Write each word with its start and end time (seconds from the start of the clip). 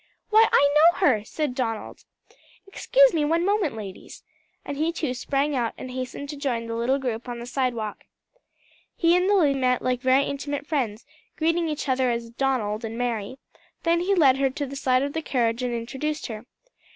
"Why, 0.31 0.47
I 0.51 0.69
know 0.73 0.97
her!" 0.97 1.23
cried 1.23 1.53
Donald. 1.53 2.05
"Excuse 2.65 3.13
me 3.13 3.23
one 3.23 3.45
moment, 3.45 3.75
ladies;" 3.75 4.23
and 4.65 4.75
he 4.75 4.91
too 4.91 5.13
sprang 5.13 5.55
out 5.55 5.75
and 5.77 5.91
hastened 5.91 6.27
to 6.29 6.35
join 6.35 6.65
the 6.65 6.73
little 6.73 6.97
group 6.97 7.29
on 7.29 7.37
the 7.37 7.45
sidewalk. 7.45 8.03
He 8.97 9.15
and 9.15 9.29
the 9.29 9.35
lady 9.35 9.59
met 9.59 9.83
like 9.83 10.01
very 10.01 10.23
intimate 10.23 10.65
friends, 10.65 11.05
greeting 11.35 11.69
each 11.69 11.87
other 11.87 12.09
as 12.09 12.31
"Donald" 12.31 12.83
and 12.83 12.97
"Mary:" 12.97 13.37
then 13.83 13.99
he 13.99 14.15
led 14.15 14.37
her 14.37 14.49
to 14.49 14.65
the 14.65 14.75
side 14.75 15.03
of 15.03 15.13
the 15.13 15.21
carriage 15.21 15.61
and 15.61 15.71
introduced 15.75 16.25
her. 16.25 16.47